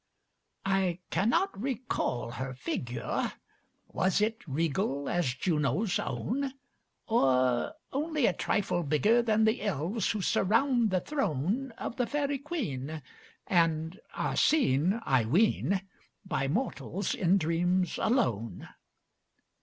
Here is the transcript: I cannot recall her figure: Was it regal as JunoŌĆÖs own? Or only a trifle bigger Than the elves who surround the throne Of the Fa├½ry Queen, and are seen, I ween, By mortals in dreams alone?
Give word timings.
I 0.65 0.97
cannot 1.11 1.61
recall 1.61 2.31
her 2.31 2.55
figure: 2.55 3.33
Was 3.87 4.19
it 4.19 4.39
regal 4.47 5.07
as 5.07 5.27
JunoŌĆÖs 5.27 6.03
own? 6.07 6.53
Or 7.05 7.75
only 7.91 8.25
a 8.25 8.33
trifle 8.33 8.81
bigger 8.81 9.21
Than 9.21 9.43
the 9.45 9.61
elves 9.61 10.09
who 10.09 10.19
surround 10.23 10.89
the 10.89 11.01
throne 11.01 11.69
Of 11.77 11.97
the 11.97 12.05
Fa├½ry 12.05 12.37
Queen, 12.43 13.03
and 13.45 13.99
are 14.15 14.35
seen, 14.35 14.99
I 15.05 15.23
ween, 15.25 15.83
By 16.25 16.47
mortals 16.47 17.13
in 17.13 17.37
dreams 17.37 17.99
alone? 18.01 18.69